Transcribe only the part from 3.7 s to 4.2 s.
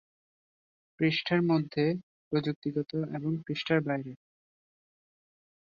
বাইরে।